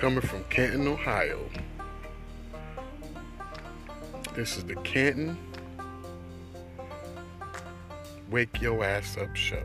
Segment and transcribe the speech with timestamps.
[0.00, 1.38] coming from Canton, Ohio.
[4.34, 5.36] This is the Canton
[8.30, 9.62] Wake Your Ass Up Show.